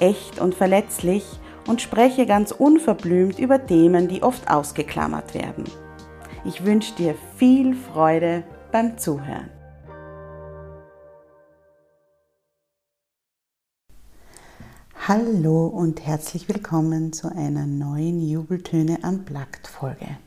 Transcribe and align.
echt 0.00 0.38
und 0.38 0.54
verletzlich 0.54 1.24
und 1.66 1.82
spreche 1.82 2.26
ganz 2.26 2.52
unverblümt 2.52 3.38
über 3.38 3.66
Themen, 3.66 4.08
die 4.08 4.22
oft 4.22 4.50
ausgeklammert 4.50 5.34
werden. 5.34 5.64
Ich 6.44 6.64
wünsche 6.64 6.94
dir 6.94 7.14
viel 7.36 7.74
Freude 7.74 8.44
beim 8.72 8.98
Zuhören. 8.98 9.50
Hallo 15.08 15.66
und 15.66 16.04
herzlich 16.04 16.48
willkommen 16.48 17.12
zu 17.12 17.28
einer 17.28 17.64
neuen 17.64 18.20
Jubeltöne 18.20 18.98
Unplugged 19.02 19.66
Folge. 19.66 20.18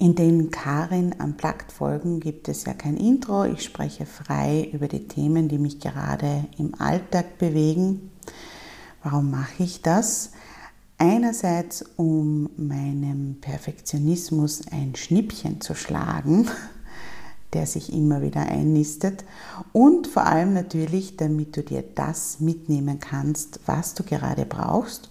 In 0.00 0.14
den 0.14 0.52
Karin 0.52 1.12
Unplugged 1.12 1.72
Folgen 1.72 2.20
gibt 2.20 2.48
es 2.48 2.64
ja 2.64 2.72
kein 2.72 2.96
Intro. 2.96 3.44
Ich 3.46 3.64
spreche 3.64 4.06
frei 4.06 4.70
über 4.72 4.86
die 4.86 5.08
Themen, 5.08 5.48
die 5.48 5.58
mich 5.58 5.80
gerade 5.80 6.44
im 6.56 6.80
Alltag 6.80 7.38
bewegen. 7.38 8.12
Warum 9.02 9.32
mache 9.32 9.64
ich 9.64 9.82
das? 9.82 10.30
Einerseits, 10.98 11.84
um 11.96 12.48
meinem 12.56 13.38
Perfektionismus 13.40 14.62
ein 14.70 14.94
Schnippchen 14.94 15.60
zu 15.60 15.74
schlagen, 15.74 16.48
der 17.52 17.66
sich 17.66 17.92
immer 17.92 18.22
wieder 18.22 18.42
einnistet. 18.42 19.24
Und 19.72 20.06
vor 20.06 20.26
allem 20.26 20.54
natürlich, 20.54 21.16
damit 21.16 21.56
du 21.56 21.64
dir 21.64 21.82
das 21.82 22.38
mitnehmen 22.38 23.00
kannst, 23.00 23.58
was 23.66 23.94
du 23.94 24.04
gerade 24.04 24.46
brauchst. 24.46 25.08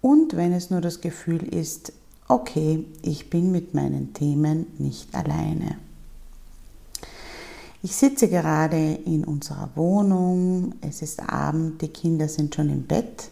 Und 0.00 0.36
wenn 0.36 0.52
es 0.52 0.70
nur 0.70 0.80
das 0.80 1.00
Gefühl 1.00 1.42
ist, 1.52 1.92
okay, 2.30 2.84
ich 3.02 3.28
bin 3.28 3.50
mit 3.50 3.74
meinen 3.74 4.14
Themen 4.14 4.66
nicht 4.78 5.14
alleine. 5.14 5.76
Ich 7.82 7.96
sitze 7.96 8.28
gerade 8.28 9.00
in 9.04 9.24
unserer 9.24 9.70
Wohnung, 9.74 10.74
es 10.80 11.02
ist 11.02 11.20
Abend, 11.28 11.82
die 11.82 11.88
Kinder 11.88 12.28
sind 12.28 12.54
schon 12.54 12.68
im 12.68 12.84
Bett 12.84 13.30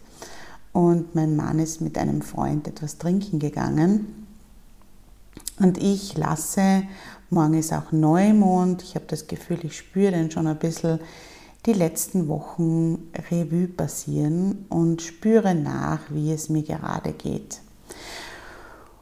und 0.72 1.14
mein 1.14 1.36
Mann 1.36 1.60
ist 1.60 1.80
mit 1.80 1.96
einem 1.96 2.22
Freund 2.22 2.66
etwas 2.66 2.98
trinken 2.98 3.38
gegangen. 3.38 4.27
Und 5.60 5.78
ich 5.78 6.16
lasse, 6.16 6.83
morgen 7.30 7.55
ist 7.55 7.72
auch 7.72 7.92
Neumond, 7.92 8.83
ich 8.83 8.96
habe 8.96 9.05
das 9.06 9.28
Gefühl, 9.28 9.60
ich 9.62 9.77
spüre 9.77 10.12
den 10.12 10.30
schon 10.30 10.46
ein 10.46 10.58
bisschen 10.58 10.98
die 11.67 11.73
letzten 11.73 12.27
Wochen 12.27 13.11
Revue 13.30 13.68
passieren 13.68 14.64
und 14.70 15.02
spüre 15.02 15.55
nach, 15.55 16.00
wie 16.11 16.33
es 16.33 16.48
mir 16.48 16.62
gerade 16.62 17.12
geht. 17.12 17.61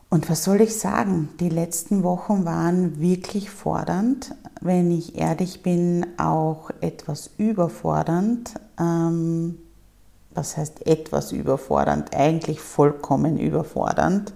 Und 0.08 0.30
was 0.30 0.44
soll 0.44 0.60
ich 0.60 0.78
sagen? 0.78 1.30
Die 1.40 1.48
letzten 1.48 2.02
Wochen 2.04 2.44
waren 2.44 3.00
wirklich 3.00 3.50
fordernd, 3.50 4.34
wenn 4.60 4.90
ich 4.90 5.18
ehrlich 5.18 5.62
bin, 5.62 6.06
auch 6.16 6.70
etwas 6.80 7.30
überfordernd. 7.38 8.54
Ähm, 8.78 9.58
was 10.30 10.56
heißt 10.56 10.86
etwas 10.86 11.32
überfordernd? 11.32 12.14
Eigentlich 12.14 12.60
vollkommen 12.60 13.38
überfordernd. 13.38 14.32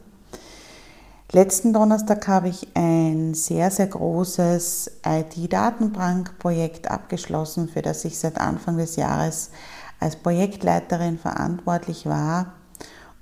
Letzten 1.30 1.72
Donnerstag 1.72 2.26
habe 2.26 2.48
ich 2.48 2.66
ein 2.75 3.34
sehr, 3.34 3.70
sehr 3.70 3.86
großes 3.86 5.00
IT-Datenbankprojekt 5.06 6.91
abgeschlossen, 6.91 7.69
für 7.69 7.82
das 7.82 8.04
ich 8.04 8.19
seit 8.19 8.41
Anfang 8.41 8.76
des 8.78 8.97
Jahres 8.97 9.50
als 10.00 10.16
Projektleiterin 10.16 11.19
verantwortlich 11.19 12.06
war 12.06 12.54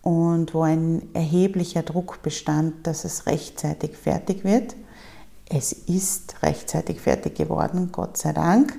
und 0.02 0.54
wo 0.54 0.62
ein 0.62 1.02
erheblicher 1.14 1.82
Druck 1.82 2.22
bestand, 2.22 2.86
dass 2.86 3.04
es 3.04 3.26
rechtzeitig 3.26 3.96
fertig 3.96 4.44
wird. 4.44 4.76
Es 5.48 5.72
ist 5.72 6.42
rechtzeitig 6.42 7.00
fertig 7.00 7.34
geworden, 7.36 7.90
Gott 7.90 8.16
sei 8.16 8.32
Dank. 8.32 8.76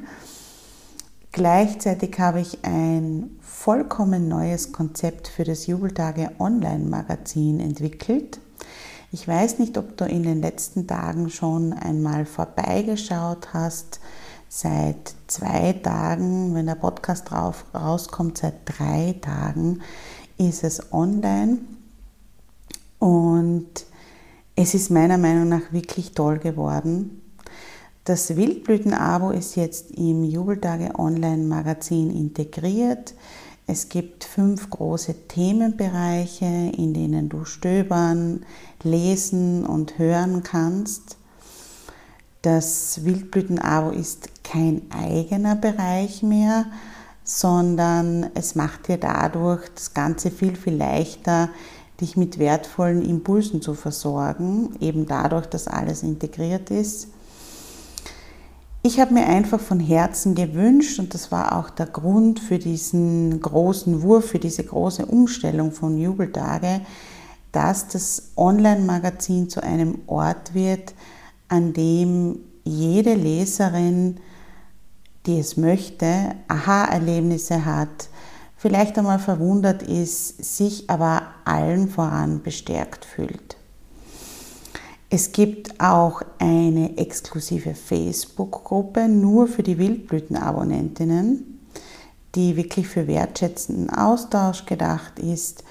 Gleichzeitig 1.31 2.19
habe 2.19 2.41
ich 2.41 2.63
ein 2.63 3.37
vollkommen 3.41 4.27
neues 4.27 4.71
Konzept 4.71 5.27
für 5.27 5.43
das 5.43 5.67
Jubeltage 5.67 6.31
Online-Magazin 6.39 7.59
entwickelt. 7.59 8.39
Ich 9.11 9.27
weiß 9.27 9.59
nicht, 9.59 9.77
ob 9.77 9.97
du 9.97 10.05
in 10.05 10.23
den 10.23 10.41
letzten 10.41 10.87
Tagen 10.87 11.29
schon 11.29 11.73
einmal 11.73 12.25
vorbeigeschaut 12.25 13.53
hast. 13.53 13.99
Seit 14.47 15.13
zwei 15.27 15.73
Tagen, 15.73 16.55
wenn 16.55 16.65
der 16.65 16.75
Podcast 16.75 17.29
drauf, 17.29 17.65
rauskommt, 17.73 18.39
seit 18.39 18.55
drei 18.65 19.15
Tagen 19.21 19.81
ist 20.39 20.63
es 20.63 20.91
online 20.91 21.59
und 22.97 23.67
es 24.55 24.73
ist 24.73 24.89
meiner 24.89 25.17
Meinung 25.17 25.49
nach 25.49 25.71
wirklich 25.71 26.13
toll 26.13 26.39
geworden. 26.39 27.21
Das 28.05 28.35
Wildblüten-Abo 28.35 29.31
ist 29.31 29.55
jetzt 29.55 29.91
im 29.91 30.23
Jubeltage 30.23 30.97
Online-Magazin 30.97 32.09
integriert. 32.09 33.13
Es 33.67 33.89
gibt 33.89 34.23
fünf 34.23 34.69
große 34.69 35.27
Themenbereiche, 35.27 36.71
in 36.75 36.93
denen 36.93 37.29
du 37.29 37.45
stöbern, 37.45 38.45
lesen 38.81 39.65
und 39.65 39.99
hören 39.99 40.41
kannst. 40.41 41.17
Das 42.41 43.03
Wildblüten-Abo 43.03 43.91
ist 43.91 44.43
kein 44.43 44.81
eigener 44.89 45.55
Bereich 45.55 46.23
mehr, 46.23 46.65
sondern 47.29 48.31
es 48.33 48.55
macht 48.55 48.87
dir 48.87 48.97
dadurch 48.97 49.61
das 49.75 49.93
Ganze 49.93 50.31
viel, 50.31 50.55
viel 50.55 50.75
leichter, 50.75 51.49
dich 52.01 52.17
mit 52.17 52.39
wertvollen 52.39 53.03
Impulsen 53.03 53.61
zu 53.61 53.75
versorgen, 53.75 54.75
eben 54.79 55.05
dadurch, 55.05 55.45
dass 55.45 55.67
alles 55.67 56.01
integriert 56.01 56.71
ist. 56.71 57.09
Ich 58.81 58.99
habe 58.99 59.13
mir 59.13 59.27
einfach 59.27 59.59
von 59.59 59.79
Herzen 59.79 60.33
gewünscht, 60.33 60.97
und 60.97 61.13
das 61.13 61.31
war 61.31 61.59
auch 61.59 61.69
der 61.69 61.85
Grund 61.85 62.39
für 62.39 62.57
diesen 62.57 63.39
großen 63.39 64.01
Wurf, 64.01 64.25
für 64.29 64.39
diese 64.39 64.63
große 64.63 65.05
Umstellung 65.05 65.71
von 65.71 65.99
Jubeltage, 65.99 66.81
dass 67.51 67.89
das 67.89 68.31
Online-Magazin 68.37 69.49
zu 69.49 69.61
einem 69.61 69.99
Ort 70.07 70.55
wird, 70.55 70.95
an 71.47 71.73
dem 71.73 72.39
jede 72.63 73.13
Leserin 73.13 74.17
die 75.25 75.39
es 75.39 75.57
möchte, 75.57 76.35
Aha-Erlebnisse 76.47 77.65
hat, 77.65 78.09
vielleicht 78.57 78.97
einmal 78.97 79.19
verwundert 79.19 79.83
ist, 79.83 80.43
sich 80.43 80.89
aber 80.89 81.21
allen 81.45 81.89
voran 81.89 82.41
bestärkt 82.43 83.05
fühlt. 83.05 83.57
Es 85.11 85.31
gibt 85.31 85.79
auch 85.81 86.21
eine 86.37 86.97
exklusive 86.97 87.73
Facebook-Gruppe 87.73 89.07
nur 89.09 89.47
für 89.47 89.63
die 89.63 89.79
Wildblüten-Abonnentinnen, 89.79 91.59
die 92.35 92.55
wirklich 92.55 92.87
für 92.87 93.07
wertschätzenden 93.07 93.89
Austausch 93.89 94.65
gedacht 94.65 95.17
ist. 95.17 95.63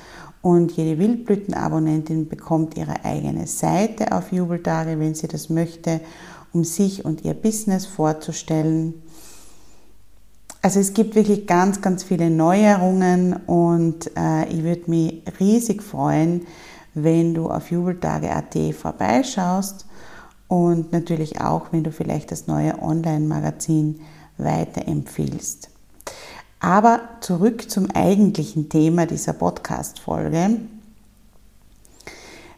Und 0.43 0.72
jede 0.72 0.99
Wildblüten-Abonnentin 0.99 2.28
bekommt 2.28 2.76
ihre 2.76 3.05
eigene 3.05 3.46
Seite 3.46 4.11
auf 4.11 4.32
Jubeltage, 4.32 4.99
wenn 4.99 5.14
sie 5.14 5.28
das 5.28 5.50
möchte, 5.50 6.00
um 6.52 6.64
sich 6.64 7.05
und 7.05 7.25
ihr 7.25 7.34
Business 7.34 7.87
vorzustellen. 7.87 8.94
Also 10.60 10.81
es 10.81 10.93
gibt 10.93 11.14
wirklich 11.14 11.46
ganz, 11.46 11.81
ganz 11.81 12.02
viele 12.02 12.31
Neuerungen 12.31 13.34
und 13.46 14.10
äh, 14.16 14.49
ich 14.49 14.64
würde 14.64 14.90
mich 14.90 15.22
riesig 15.38 15.82
freuen, 15.82 16.46
wenn 16.94 17.32
du 17.34 17.49
auf 17.49 17.70
jubeltage.at 17.70 18.75
vorbeischaust 18.75 19.87
und 20.49 20.93
natürlich 20.93 21.40
auch, 21.40 21.66
wenn 21.70 21.84
du 21.84 21.93
vielleicht 21.93 22.32
das 22.32 22.49
neue 22.49 22.82
Online-Magazin 22.82 24.00
weiterempfiehlst. 24.37 25.70
Aber 26.60 27.00
zurück 27.20 27.70
zum 27.70 27.90
eigentlichen 27.93 28.69
Thema 28.69 29.06
dieser 29.06 29.34
Podcast-Folge. 29.34 30.58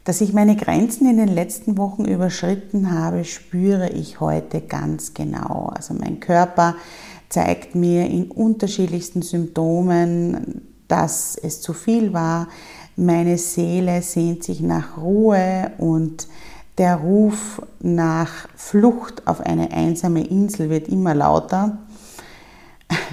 Dass 0.05 0.23
ich 0.23 0.33
meine 0.33 0.57
Grenzen 0.57 1.09
in 1.11 1.19
den 1.19 1.29
letzten 1.29 1.77
Wochen 1.77 2.07
überschritten 2.07 2.91
habe, 2.99 3.25
spüre 3.25 3.91
ich 3.91 4.21
heute 4.21 4.63
ganz 4.63 5.13
genau. 5.13 5.71
Also 5.75 5.93
mein 5.93 6.21
Körper 6.21 6.77
zeigt 7.31 7.75
mir 7.75 8.07
in 8.07 8.31
unterschiedlichsten 8.31 9.23
Symptomen, 9.23 10.63
dass 10.89 11.37
es 11.37 11.63
zu 11.63 11.73
viel 11.73 12.13
war. 12.13 12.49
Meine 12.97 13.39
Seele 13.39 14.03
sehnt 14.03 14.45
sich 14.45 14.61
nach 14.61 14.99
Ruhe 14.99 15.71
und 15.79 16.27
der 16.77 16.97
Ruf 16.97 17.63
nach 17.81 18.49
Flucht 18.57 19.27
auf 19.27 19.41
eine 19.41 19.71
einsame 19.71 20.27
Insel 20.27 20.71
wird 20.71 20.89
immer 20.89 21.15
lauter. 21.15 21.79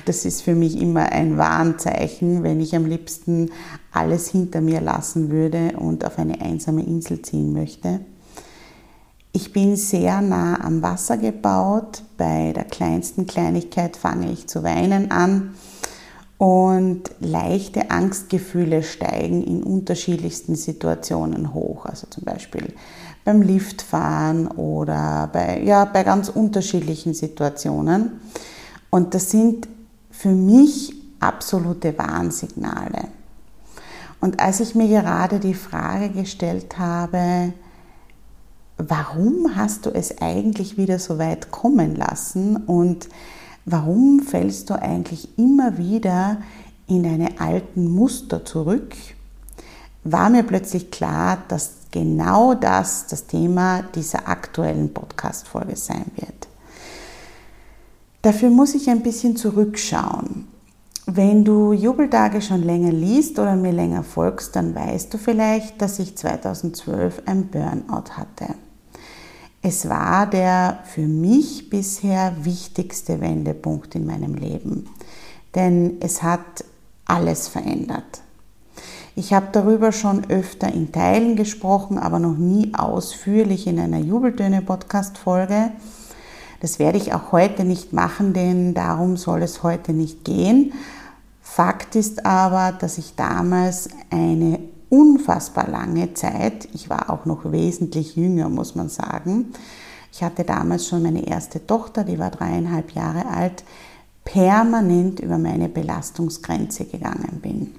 Das 0.05 0.25
ist 0.25 0.41
für 0.41 0.55
mich 0.55 0.81
immer 0.81 1.11
ein 1.11 1.37
Warnzeichen, 1.37 2.41
wenn 2.41 2.59
ich 2.59 2.75
am 2.75 2.85
liebsten 2.85 3.51
alles 3.91 4.29
hinter 4.29 4.61
mir 4.61 4.81
lassen 4.81 5.29
würde 5.29 5.73
und 5.77 6.05
auf 6.05 6.17
eine 6.17 6.41
einsame 6.41 6.83
Insel 6.83 7.21
ziehen 7.21 7.53
möchte. 7.53 7.99
Ich 9.37 9.53
bin 9.53 9.75
sehr 9.75 10.19
nah 10.21 10.59
am 10.65 10.81
Wasser 10.81 11.15
gebaut. 11.15 12.01
Bei 12.17 12.53
der 12.53 12.63
kleinsten 12.63 13.27
Kleinigkeit 13.27 13.95
fange 13.95 14.31
ich 14.31 14.47
zu 14.47 14.63
weinen 14.63 15.11
an. 15.11 15.53
Und 16.39 17.03
leichte 17.19 17.91
Angstgefühle 17.91 18.81
steigen 18.81 19.43
in 19.43 19.61
unterschiedlichsten 19.61 20.55
Situationen 20.55 21.53
hoch. 21.53 21.85
Also 21.85 22.07
zum 22.09 22.23
Beispiel 22.23 22.73
beim 23.25 23.43
Liftfahren 23.43 24.47
oder 24.47 25.29
bei, 25.31 25.61
ja, 25.61 25.85
bei 25.85 26.03
ganz 26.03 26.29
unterschiedlichen 26.29 27.13
Situationen. 27.13 28.19
Und 28.89 29.13
das 29.13 29.29
sind 29.29 29.67
für 30.09 30.33
mich 30.33 30.95
absolute 31.19 31.95
Warnsignale. 31.95 33.09
Und 34.19 34.39
als 34.39 34.61
ich 34.61 34.73
mir 34.73 34.87
gerade 34.87 35.39
die 35.39 35.53
Frage 35.53 36.09
gestellt 36.09 36.79
habe, 36.79 37.53
warum 38.77 39.55
hast 39.55 39.85
du 39.85 39.89
es 39.89 40.21
eigentlich 40.21 40.77
wieder 40.77 40.99
so 40.99 41.17
weit 41.17 41.51
kommen 41.51 41.95
lassen 41.95 42.57
und 42.57 43.09
warum 43.65 44.21
fällst 44.21 44.69
du 44.69 44.75
eigentlich 44.75 45.37
immer 45.37 45.77
wieder 45.77 46.37
in 46.87 47.03
deine 47.03 47.39
alten 47.39 47.91
Muster 47.91 48.45
zurück, 48.45 48.95
war 50.03 50.29
mir 50.29 50.43
plötzlich 50.43 50.89
klar, 50.89 51.39
dass 51.49 51.71
genau 51.91 52.53
das 52.53 53.07
das 53.07 53.27
Thema 53.27 53.83
dieser 53.95 54.27
aktuellen 54.27 54.93
Podcast-Folge 54.93 55.75
sein 55.75 56.05
wird. 56.15 56.47
Dafür 58.21 58.49
muss 58.49 58.73
ich 58.73 58.89
ein 58.89 59.03
bisschen 59.03 59.35
zurückschauen. 59.35 60.47
Wenn 61.05 61.45
du 61.45 61.71
Jubeltage 61.71 62.41
schon 62.41 62.63
länger 62.63 62.91
liest 62.91 63.39
oder 63.39 63.55
mir 63.55 63.71
länger 63.71 64.03
folgst, 64.03 64.55
dann 64.55 64.75
weißt 64.75 65.13
du 65.13 65.17
vielleicht, 65.17 65.81
dass 65.81 65.99
ich 65.99 66.17
2012 66.17 67.23
ein 67.25 67.47
Burnout 67.47 68.11
hatte. 68.17 68.55
Es 69.67 69.89
war 69.89 70.27
der 70.27 70.79
für 70.85 71.05
mich 71.05 71.69
bisher 71.69 72.33
wichtigste 72.39 73.19
Wendepunkt 73.19 73.95
in 73.95 74.05
meinem 74.05 74.33
Leben, 74.33 74.87
denn 75.55 75.97
es 75.99 76.23
hat 76.23 76.63
alles 77.05 77.49
verändert. 77.49 78.21
Ich 79.17 79.33
habe 79.33 79.47
darüber 79.51 79.91
schon 79.91 80.29
öfter 80.29 80.73
in 80.73 80.93
Teilen 80.93 81.35
gesprochen, 81.35 81.97
aber 81.97 82.17
noch 82.17 82.37
nie 82.37 82.73
ausführlich 82.75 83.67
in 83.67 83.77
einer 83.77 83.99
Jubeltöne-Podcast-Folge. 83.99 85.71
Das 86.61 86.79
werde 86.79 86.97
ich 86.97 87.13
auch 87.13 87.33
heute 87.33 87.65
nicht 87.65 87.91
machen, 87.91 88.31
denn 88.31 88.73
darum 88.73 89.17
soll 89.17 89.41
es 89.41 89.63
heute 89.63 89.91
nicht 89.91 90.23
gehen. 90.23 90.71
Fakt 91.41 91.97
ist 91.97 92.25
aber, 92.25 92.71
dass 92.71 92.97
ich 92.97 93.15
damals 93.17 93.89
eine 94.11 94.59
unfassbar 94.89 95.67
lange 95.67 96.13
Zeit, 96.13 96.67
ich 96.73 96.89
war 96.89 97.09
auch 97.09 97.25
noch 97.25 97.51
wesentlich 97.51 98.15
jünger, 98.15 98.49
muss 98.49 98.75
man 98.75 98.89
sagen, 98.89 99.47
ich 100.11 100.23
hatte 100.23 100.43
damals 100.43 100.87
schon 100.87 101.03
meine 101.03 101.27
erste 101.27 101.65
Tochter, 101.65 102.03
die 102.03 102.17
war 102.17 102.31
dreieinhalb 102.31 102.91
Jahre 102.91 103.27
alt, 103.27 103.63
permanent 104.23 105.19
über 105.19 105.37
meine 105.37 105.69
Belastungsgrenze 105.69 106.85
gegangen 106.85 107.39
bin. 107.41 107.75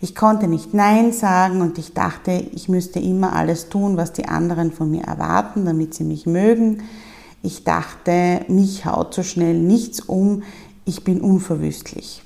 Ich 0.00 0.14
konnte 0.14 0.48
nicht 0.48 0.72
Nein 0.72 1.12
sagen 1.12 1.60
und 1.60 1.76
ich 1.76 1.92
dachte, 1.92 2.30
ich 2.52 2.68
müsste 2.68 3.00
immer 3.00 3.34
alles 3.34 3.68
tun, 3.68 3.96
was 3.96 4.12
die 4.12 4.28
anderen 4.28 4.72
von 4.72 4.90
mir 4.90 5.02
erwarten, 5.02 5.66
damit 5.66 5.92
sie 5.94 6.04
mich 6.04 6.24
mögen. 6.24 6.84
Ich 7.42 7.64
dachte, 7.64 8.44
mich 8.48 8.86
haut 8.86 9.12
so 9.12 9.22
schnell 9.22 9.58
nichts 9.58 10.00
um, 10.00 10.42
ich 10.86 11.04
bin 11.04 11.20
unverwüstlich 11.20 12.22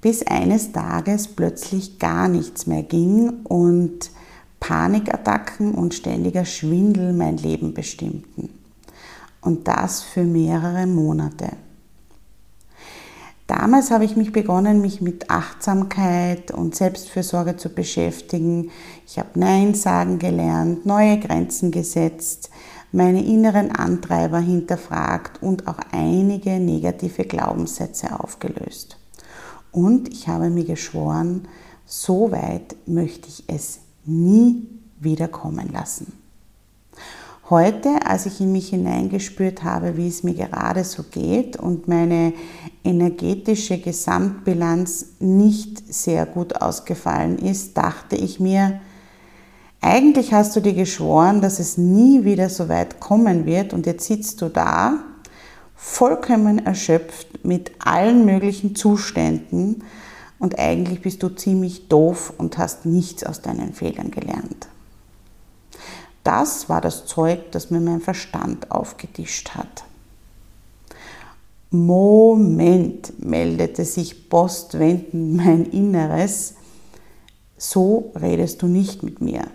bis 0.00 0.22
eines 0.22 0.72
Tages 0.72 1.28
plötzlich 1.28 1.98
gar 1.98 2.28
nichts 2.28 2.66
mehr 2.66 2.82
ging 2.82 3.30
und 3.44 4.10
Panikattacken 4.60 5.74
und 5.74 5.94
ständiger 5.94 6.44
Schwindel 6.44 7.12
mein 7.12 7.36
Leben 7.38 7.74
bestimmten. 7.74 8.50
Und 9.40 9.68
das 9.68 10.02
für 10.02 10.24
mehrere 10.24 10.86
Monate. 10.86 11.48
Damals 13.46 13.90
habe 13.90 14.04
ich 14.04 14.14
mich 14.14 14.30
begonnen, 14.30 14.80
mich 14.80 15.00
mit 15.00 15.28
Achtsamkeit 15.28 16.52
und 16.52 16.76
Selbstfürsorge 16.76 17.56
zu 17.56 17.70
beschäftigen. 17.70 18.70
Ich 19.06 19.18
habe 19.18 19.30
Nein 19.34 19.74
sagen 19.74 20.20
gelernt, 20.20 20.86
neue 20.86 21.18
Grenzen 21.18 21.72
gesetzt, 21.72 22.50
meine 22.92 23.24
inneren 23.24 23.72
Antreiber 23.72 24.38
hinterfragt 24.38 25.42
und 25.42 25.66
auch 25.66 25.78
einige 25.90 26.60
negative 26.60 27.24
Glaubenssätze 27.24 28.20
aufgelöst. 28.20 28.99
Und 29.72 30.08
ich 30.08 30.28
habe 30.28 30.50
mir 30.50 30.64
geschworen, 30.64 31.48
so 31.86 32.30
weit 32.30 32.76
möchte 32.86 33.28
ich 33.28 33.44
es 33.46 33.80
nie 34.04 34.68
wieder 34.98 35.28
kommen 35.28 35.72
lassen. 35.72 36.12
Heute, 37.50 38.06
als 38.06 38.26
ich 38.26 38.40
in 38.40 38.52
mich 38.52 38.68
hineingespürt 38.68 39.64
habe, 39.64 39.96
wie 39.96 40.06
es 40.06 40.22
mir 40.22 40.34
gerade 40.34 40.84
so 40.84 41.02
geht 41.10 41.56
und 41.56 41.88
meine 41.88 42.32
energetische 42.84 43.78
Gesamtbilanz 43.78 45.06
nicht 45.18 45.92
sehr 45.92 46.26
gut 46.26 46.62
ausgefallen 46.62 47.38
ist, 47.38 47.76
dachte 47.76 48.14
ich 48.14 48.38
mir, 48.38 48.80
eigentlich 49.80 50.32
hast 50.32 50.54
du 50.54 50.60
dir 50.60 50.74
geschworen, 50.74 51.40
dass 51.40 51.58
es 51.58 51.76
nie 51.76 52.24
wieder 52.24 52.50
so 52.50 52.68
weit 52.68 53.00
kommen 53.00 53.46
wird 53.46 53.72
und 53.72 53.84
jetzt 53.84 54.06
sitzt 54.06 54.40
du 54.42 54.48
da 54.48 55.02
vollkommen 55.82 56.66
erschöpft 56.66 57.42
mit 57.42 57.72
allen 57.78 58.26
möglichen 58.26 58.76
Zuständen 58.76 59.82
und 60.38 60.58
eigentlich 60.58 61.00
bist 61.00 61.22
du 61.22 61.30
ziemlich 61.30 61.88
doof 61.88 62.34
und 62.36 62.58
hast 62.58 62.84
nichts 62.84 63.24
aus 63.24 63.40
deinen 63.40 63.72
Fehlern 63.72 64.10
gelernt. 64.10 64.68
Das 66.22 66.68
war 66.68 66.82
das 66.82 67.06
Zeug, 67.06 67.50
das 67.52 67.70
mir 67.70 67.80
mein 67.80 68.02
Verstand 68.02 68.70
aufgetischt 68.70 69.54
hat. 69.54 69.84
Moment, 71.70 73.24
meldete 73.24 73.86
sich 73.86 74.28
postwendend 74.28 75.36
mein 75.36 75.64
Inneres, 75.64 76.56
so 77.56 78.12
redest 78.20 78.60
du 78.60 78.66
nicht 78.66 79.02
mit 79.02 79.22
mir. 79.22 79.46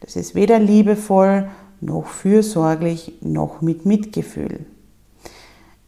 Das 0.00 0.16
ist 0.16 0.34
weder 0.34 0.58
liebevoll, 0.58 1.48
noch 1.80 2.06
fürsorglich, 2.06 3.14
noch 3.22 3.62
mit 3.62 3.86
Mitgefühl. 3.86 4.66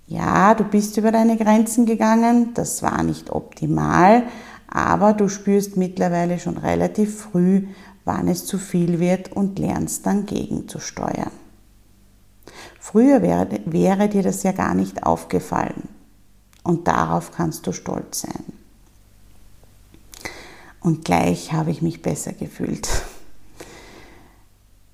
Ja, 0.06 0.54
du 0.54 0.64
bist 0.64 0.96
über 0.98 1.12
deine 1.12 1.36
Grenzen 1.36 1.86
gegangen, 1.86 2.52
das 2.54 2.82
war 2.82 3.02
nicht 3.02 3.30
optimal, 3.30 4.24
aber 4.68 5.14
du 5.14 5.28
spürst 5.28 5.76
mittlerweile 5.76 6.38
schon 6.38 6.58
relativ 6.58 7.22
früh, 7.22 7.68
wann 8.04 8.28
es 8.28 8.44
zu 8.44 8.58
viel 8.58 9.00
wird 9.00 9.32
und 9.32 9.58
lernst 9.58 10.04
dann 10.04 10.26
gegenzusteuern. 10.26 11.30
Früher 12.78 13.22
wäre, 13.22 13.48
wäre 13.64 14.08
dir 14.08 14.22
das 14.22 14.42
ja 14.42 14.52
gar 14.52 14.74
nicht 14.74 15.04
aufgefallen 15.04 15.88
und 16.64 16.86
darauf 16.86 17.32
kannst 17.32 17.66
du 17.66 17.72
stolz 17.72 18.20
sein. 18.22 18.44
Und 20.80 21.06
gleich 21.06 21.54
habe 21.54 21.70
ich 21.70 21.80
mich 21.80 22.02
besser 22.02 22.34
gefühlt. 22.34 22.86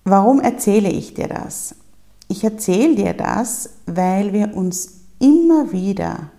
Warum 0.05 0.40
erzähle 0.40 0.88
ich 0.88 1.14
dir 1.14 1.26
das? 1.26 1.75
Ich 2.29 2.45
erzähle 2.45 2.95
dir 2.95 3.12
das, 3.12 3.71
weil 3.87 4.33
wir 4.33 4.55
uns 4.55 5.00
immer 5.21 5.71
wieder 5.71 6.31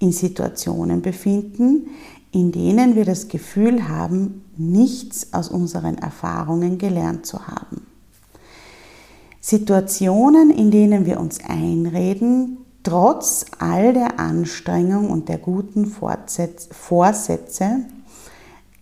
in 0.00 0.10
Situationen 0.10 1.02
befinden, 1.02 1.86
in 2.32 2.50
denen 2.50 2.96
wir 2.96 3.04
das 3.04 3.28
Gefühl 3.28 3.88
haben, 3.88 4.44
nichts 4.56 5.32
aus 5.32 5.48
unseren 5.48 5.98
Erfahrungen 5.98 6.78
gelernt 6.78 7.26
zu 7.26 7.46
haben. 7.46 7.86
Situationen, 9.40 10.50
in 10.50 10.70
denen 10.70 11.06
wir 11.06 11.18
uns 11.20 11.38
einreden, 11.44 12.58
trotz 12.82 13.46
all 13.58 13.92
der 13.92 14.18
Anstrengung 14.18 15.10
und 15.10 15.28
der 15.28 15.38
guten 15.38 15.86
Vorsätze 15.86 17.84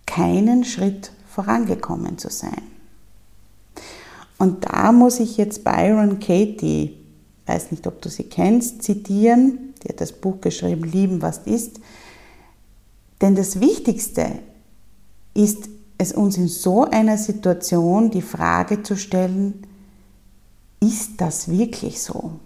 keinen 0.05 0.63
Schritt 0.63 1.11
vorangekommen 1.27 2.17
zu 2.17 2.29
sein. 2.29 2.63
Und 4.37 4.65
da 4.65 4.91
muss 4.91 5.19
ich 5.19 5.37
jetzt 5.37 5.63
Byron 5.63 6.19
Katie 6.19 6.98
weiß 7.49 7.71
nicht, 7.71 7.87
ob 7.87 8.01
du 8.01 8.09
sie 8.09 8.23
kennst, 8.23 8.83
zitieren. 8.83 9.73
Die 9.83 9.89
hat 9.89 9.99
das 9.99 10.11
Buch 10.11 10.39
geschrieben, 10.39 10.83
Lieben, 10.83 11.21
was 11.21 11.39
ist. 11.39 11.79
Denn 13.21 13.35
das 13.35 13.59
Wichtigste 13.59 14.27
ist 15.33 15.69
es 15.97 16.13
uns 16.13 16.37
in 16.37 16.47
so 16.47 16.85
einer 16.85 17.17
Situation 17.17 18.11
die 18.11 18.21
Frage 18.21 18.83
zu 18.83 18.95
stellen, 18.95 19.65
ist 20.79 21.19
das 21.19 21.49
wirklich 21.49 22.01
so? 22.01 22.39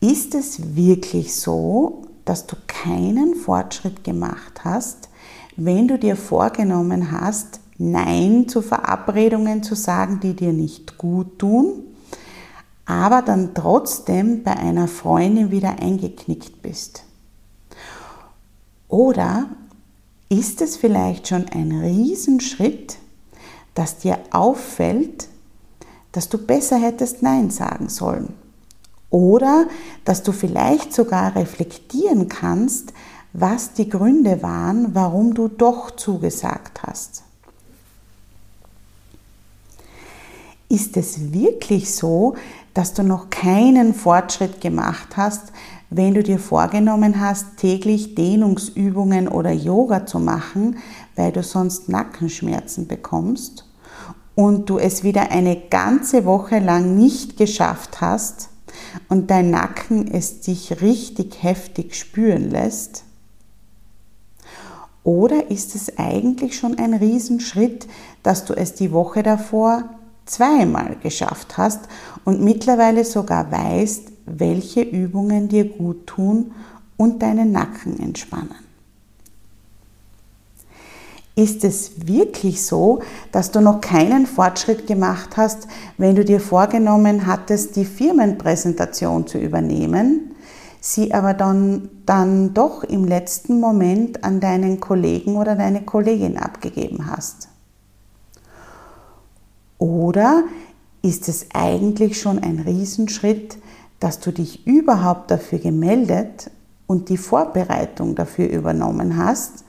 Ist 0.00 0.34
es 0.34 0.76
wirklich 0.76 1.34
so, 1.34 2.02
dass 2.24 2.46
du 2.46 2.56
keinen 2.66 3.34
Fortschritt 3.34 4.02
gemacht 4.02 4.64
hast, 4.64 5.08
wenn 5.56 5.88
du 5.88 5.98
dir 5.98 6.16
vorgenommen 6.16 7.10
hast, 7.10 7.60
Nein 7.76 8.48
zu 8.48 8.62
Verabredungen 8.62 9.62
zu 9.62 9.74
sagen, 9.74 10.20
die 10.20 10.34
dir 10.34 10.52
nicht 10.52 10.96
gut 10.96 11.38
tun, 11.38 11.84
aber 12.86 13.22
dann 13.22 13.54
trotzdem 13.54 14.42
bei 14.42 14.56
einer 14.56 14.88
Freundin 14.88 15.50
wieder 15.50 15.78
eingeknickt 15.80 16.62
bist? 16.62 17.04
Oder 18.88 19.48
ist 20.28 20.60
es 20.60 20.76
vielleicht 20.76 21.28
schon 21.28 21.48
ein 21.48 21.72
Riesenschritt, 21.72 22.98
dass 23.74 23.98
dir 23.98 24.18
auffällt, 24.30 25.28
dass 26.12 26.28
du 26.28 26.38
besser 26.38 26.76
hättest 26.76 27.22
Nein 27.22 27.50
sagen 27.50 27.88
sollen? 27.88 28.34
Oder 29.10 29.66
dass 30.04 30.22
du 30.22 30.32
vielleicht 30.32 30.92
sogar 30.92 31.36
reflektieren 31.36 32.28
kannst, 32.28 32.92
was 33.32 33.72
die 33.72 33.88
Gründe 33.88 34.42
waren, 34.42 34.94
warum 34.94 35.34
du 35.34 35.48
doch 35.48 35.90
zugesagt 35.90 36.82
hast. 36.84 37.24
Ist 40.68 40.96
es 40.96 41.32
wirklich 41.32 41.94
so, 41.94 42.36
dass 42.74 42.92
du 42.92 43.02
noch 43.02 43.30
keinen 43.30 43.94
Fortschritt 43.94 44.60
gemacht 44.60 45.16
hast, 45.16 45.52
wenn 45.90 46.14
du 46.14 46.22
dir 46.22 46.38
vorgenommen 46.38 47.20
hast, 47.20 47.56
täglich 47.56 48.14
Dehnungsübungen 48.14 49.28
oder 49.28 49.52
Yoga 49.52 50.06
zu 50.06 50.18
machen, 50.18 50.78
weil 51.16 51.32
du 51.32 51.42
sonst 51.42 51.88
Nackenschmerzen 51.88 52.88
bekommst 52.88 53.68
und 54.34 54.68
du 54.68 54.78
es 54.78 55.04
wieder 55.04 55.30
eine 55.30 55.56
ganze 55.56 56.24
Woche 56.24 56.58
lang 56.58 56.96
nicht 56.96 57.36
geschafft 57.36 58.00
hast, 58.00 58.50
und 59.08 59.30
dein 59.30 59.50
Nacken 59.50 60.08
es 60.10 60.40
dich 60.40 60.80
richtig 60.80 61.42
heftig 61.42 61.94
spüren 61.94 62.50
lässt? 62.50 63.04
Oder 65.02 65.50
ist 65.50 65.74
es 65.74 65.98
eigentlich 65.98 66.56
schon 66.56 66.78
ein 66.78 66.94
Riesenschritt, 66.94 67.86
dass 68.22 68.46
du 68.46 68.54
es 68.54 68.74
die 68.74 68.92
Woche 68.92 69.22
davor 69.22 69.84
zweimal 70.26 70.96
geschafft 71.02 71.58
hast 71.58 71.80
und 72.24 72.42
mittlerweile 72.42 73.04
sogar 73.04 73.50
weißt, 73.50 74.12
welche 74.26 74.82
Übungen 74.82 75.48
dir 75.48 75.68
gut 75.68 76.06
tun 76.06 76.52
und 76.96 77.22
deinen 77.22 77.52
Nacken 77.52 77.98
entspannen? 78.00 78.64
Ist 81.36 81.64
es 81.64 82.06
wirklich 82.06 82.64
so, 82.64 83.00
dass 83.32 83.50
du 83.50 83.60
noch 83.60 83.80
keinen 83.80 84.26
Fortschritt 84.26 84.86
gemacht 84.86 85.36
hast, 85.36 85.66
wenn 85.98 86.14
du 86.14 86.24
dir 86.24 86.38
vorgenommen 86.38 87.26
hattest, 87.26 87.74
die 87.74 87.84
Firmenpräsentation 87.84 89.26
zu 89.26 89.38
übernehmen, 89.38 90.36
sie 90.80 91.12
aber 91.12 91.34
dann, 91.34 91.90
dann 92.06 92.54
doch 92.54 92.84
im 92.84 93.04
letzten 93.04 93.58
Moment 93.58 94.22
an 94.22 94.38
deinen 94.38 94.78
Kollegen 94.78 95.36
oder 95.36 95.56
deine 95.56 95.82
Kollegin 95.82 96.38
abgegeben 96.38 97.10
hast? 97.10 97.48
Oder 99.78 100.44
ist 101.02 101.28
es 101.28 101.48
eigentlich 101.52 102.20
schon 102.20 102.38
ein 102.38 102.60
Riesenschritt, 102.60 103.58
dass 104.00 104.20
du 104.20 104.32
dich 104.32 104.66
überhaupt 104.66 105.30
dafür 105.30 105.58
gemeldet 105.58 106.50
und 106.86 107.08
die 107.08 107.16
Vorbereitung 107.16 108.14
dafür 108.14 108.48
übernommen 108.48 109.16
hast, 109.16 109.64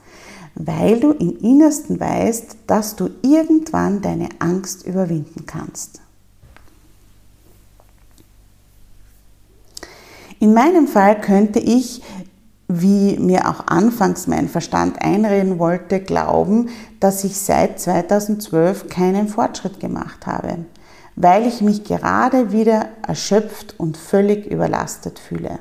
weil 0.54 1.00
du 1.00 1.12
im 1.12 1.36
Innersten 1.38 2.00
weißt, 2.00 2.56
dass 2.66 2.96
du 2.96 3.10
irgendwann 3.22 4.00
deine 4.00 4.28
Angst 4.38 4.86
überwinden 4.86 5.44
kannst. 5.46 6.00
In 10.38 10.52
meinem 10.52 10.86
Fall 10.86 11.20
könnte 11.20 11.58
ich, 11.58 12.02
wie 12.68 13.16
mir 13.18 13.48
auch 13.48 13.66
anfangs 13.68 14.26
mein 14.26 14.48
Verstand 14.48 15.00
einreden 15.00 15.58
wollte, 15.58 16.00
glauben, 16.00 16.68
dass 16.98 17.24
ich 17.24 17.38
seit 17.38 17.78
2012 17.80 18.88
keinen 18.88 19.28
Fortschritt 19.28 19.78
gemacht 19.78 20.26
habe, 20.26 20.58
weil 21.14 21.46
ich 21.46 21.60
mich 21.60 21.84
gerade 21.84 22.52
wieder 22.52 22.86
erschöpft 23.06 23.78
und 23.78 23.96
völlig 23.96 24.46
überlastet 24.46 25.18
fühle. 25.18 25.60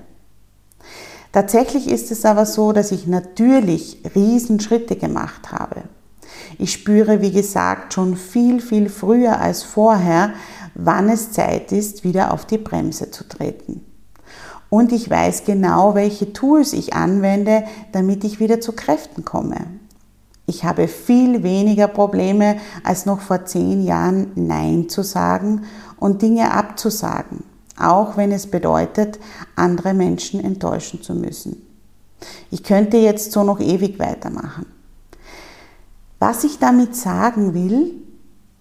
Tatsächlich 1.32 1.90
ist 1.90 2.12
es 2.12 2.26
aber 2.26 2.46
so, 2.46 2.72
dass 2.72 2.92
ich 2.92 3.08
natürlich 3.08 4.02
Riesenschritte 4.16 4.96
gemacht 4.96 5.52
habe. 5.52 5.84
Ich 6.58 6.72
spüre, 6.72 7.22
wie 7.22 7.32
gesagt, 7.32 7.94
schon 7.94 8.16
viel, 8.16 8.62
viel 8.62 8.90
früher 8.90 9.40
als 9.40 9.62
vorher, 9.62 10.34
wann 10.74 11.10
es 11.10 11.32
Zeit 11.32 11.72
ist, 11.72 12.04
wieder 12.04 12.34
auf 12.34 12.46
die 12.46 12.58
Bremse 12.58 13.12
zu 13.12 13.28
treten. 13.28 13.82
Und 14.76 14.92
ich 14.92 15.10
weiß 15.10 15.46
genau, 15.46 15.96
welche 15.96 16.34
Tools 16.34 16.74
ich 16.74 16.94
anwende, 16.94 17.64
damit 17.92 18.24
ich 18.24 18.40
wieder 18.40 18.60
zu 18.60 18.74
Kräften 18.74 19.24
komme. 19.24 19.58
Ich 20.48 20.64
habe 20.64 20.88
viel 20.88 21.44
weniger 21.44 21.88
Probleme 21.88 22.58
als 22.84 23.06
noch 23.06 23.22
vor 23.22 23.46
zehn 23.46 23.84
Jahren 23.84 24.32
Nein 24.36 24.90
zu 24.90 25.02
sagen 25.02 25.64
und 25.98 26.22
Dinge 26.22 26.52
abzusagen 26.52 27.44
auch 27.78 28.18
wenn 28.18 28.32
es 28.32 28.48
bedeutet, 28.48 29.20
andere 29.56 29.94
Menschen 29.94 30.44
enttäuschen 30.44 31.02
zu 31.02 31.14
müssen. 31.14 31.62
Ich 32.52 32.64
könnte 32.64 32.98
jetzt 32.98 33.32
so 33.32 33.44
noch 33.44 33.60
ewig 33.60 34.00
weitermachen. 34.00 34.66
Was 36.20 36.44
ich 36.44 36.58
damit 36.60 36.96
sagen 36.96 37.54
will, 37.54 37.92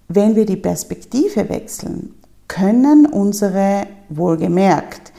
wenn 0.08 0.36
wir 0.36 0.44
die 0.44 0.56
Perspektive 0.56 1.48
wechseln, 1.48 2.14
können 2.48 3.06
unsere 3.06 3.86
wohlgemerkt 4.10 5.12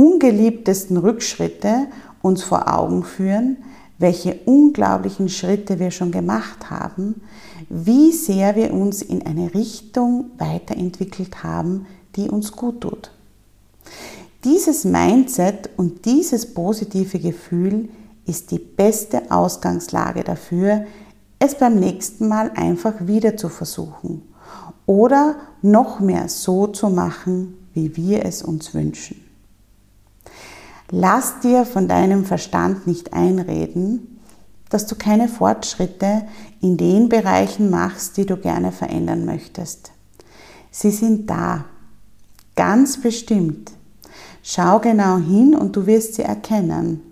ungeliebtesten 0.00 0.96
Rückschritte 0.96 1.88
uns 2.22 2.42
vor 2.42 2.72
Augen 2.74 3.04
führen, 3.04 3.58
welche 3.98 4.34
unglaublichen 4.46 5.28
Schritte 5.28 5.78
wir 5.78 5.90
schon 5.90 6.10
gemacht 6.10 6.70
haben, 6.70 7.20
wie 7.68 8.12
sehr 8.12 8.56
wir 8.56 8.72
uns 8.72 9.02
in 9.02 9.26
eine 9.26 9.52
Richtung 9.52 10.30
weiterentwickelt 10.38 11.44
haben, 11.44 11.86
die 12.16 12.30
uns 12.30 12.52
gut 12.52 12.80
tut. 12.80 13.10
Dieses 14.44 14.84
Mindset 14.84 15.68
und 15.76 16.06
dieses 16.06 16.54
positive 16.54 17.18
Gefühl 17.18 17.90
ist 18.24 18.52
die 18.52 18.58
beste 18.58 19.30
Ausgangslage 19.30 20.24
dafür, 20.24 20.86
es 21.38 21.56
beim 21.56 21.78
nächsten 21.78 22.26
Mal 22.26 22.50
einfach 22.54 22.94
wieder 23.06 23.36
zu 23.36 23.50
versuchen 23.50 24.22
oder 24.86 25.36
noch 25.60 26.00
mehr 26.00 26.30
so 26.30 26.68
zu 26.68 26.88
machen, 26.88 27.58
wie 27.74 27.96
wir 27.96 28.24
es 28.24 28.42
uns 28.42 28.72
wünschen. 28.72 29.29
Lass 30.90 31.38
dir 31.40 31.64
von 31.64 31.86
deinem 31.86 32.24
Verstand 32.24 32.86
nicht 32.86 33.12
einreden, 33.12 34.20
dass 34.70 34.86
du 34.86 34.96
keine 34.96 35.28
Fortschritte 35.28 36.22
in 36.60 36.76
den 36.76 37.08
Bereichen 37.08 37.70
machst, 37.70 38.16
die 38.16 38.26
du 38.26 38.36
gerne 38.36 38.72
verändern 38.72 39.24
möchtest. 39.24 39.92
Sie 40.70 40.90
sind 40.90 41.30
da, 41.30 41.64
ganz 42.56 43.00
bestimmt. 43.00 43.72
Schau 44.42 44.80
genau 44.80 45.18
hin 45.18 45.54
und 45.54 45.76
du 45.76 45.86
wirst 45.86 46.14
sie 46.14 46.22
erkennen, 46.22 47.02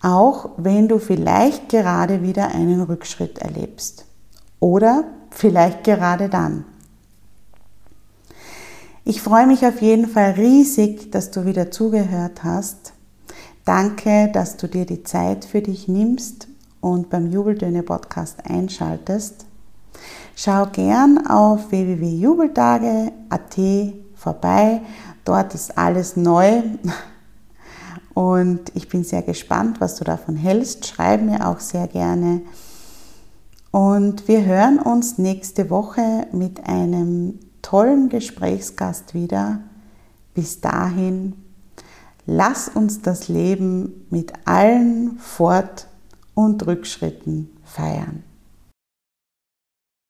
auch 0.00 0.50
wenn 0.56 0.86
du 0.86 0.98
vielleicht 0.98 1.68
gerade 1.70 2.22
wieder 2.22 2.48
einen 2.48 2.82
Rückschritt 2.82 3.38
erlebst 3.38 4.04
oder 4.60 5.04
vielleicht 5.30 5.84
gerade 5.84 6.28
dann. 6.28 6.64
Ich 9.04 9.22
freue 9.22 9.46
mich 9.46 9.64
auf 9.66 9.80
jeden 9.80 10.06
Fall 10.06 10.32
riesig, 10.32 11.10
dass 11.10 11.30
du 11.30 11.46
wieder 11.46 11.70
zugehört 11.70 12.44
hast. 12.44 12.92
Danke, 13.68 14.30
dass 14.32 14.56
du 14.56 14.66
dir 14.66 14.86
die 14.86 15.02
Zeit 15.02 15.44
für 15.44 15.60
dich 15.60 15.88
nimmst 15.88 16.48
und 16.80 17.10
beim 17.10 17.30
Jubeltöne 17.30 17.82
Podcast 17.82 18.38
einschaltest. 18.48 19.44
Schau 20.34 20.64
gern 20.72 21.26
auf 21.26 21.70
www.jubeltage.at 21.70 23.58
vorbei 24.14 24.80
Dort 25.26 25.54
ist 25.54 25.76
alles 25.76 26.16
neu 26.16 26.62
und 28.14 28.74
ich 28.74 28.88
bin 28.88 29.04
sehr 29.04 29.20
gespannt, 29.20 29.82
was 29.82 29.96
du 29.96 30.04
davon 30.04 30.36
hältst. 30.36 30.86
Schreib 30.86 31.20
mir 31.20 31.46
auch 31.46 31.60
sehr 31.60 31.88
gerne. 31.88 32.40
Und 33.70 34.28
wir 34.28 34.46
hören 34.46 34.78
uns 34.78 35.18
nächste 35.18 35.68
Woche 35.68 36.26
mit 36.32 36.66
einem 36.66 37.38
tollen 37.60 38.08
Gesprächsgast 38.08 39.12
wieder. 39.12 39.60
Bis 40.32 40.62
dahin, 40.62 41.34
lass 42.28 42.68
uns 42.68 43.00
das 43.00 43.28
Leben 43.28 44.06
mit 44.10 44.34
allen 44.44 45.18
Fort- 45.18 45.88
und 46.34 46.66
Rückschritten 46.66 47.48
feiern. 47.64 48.22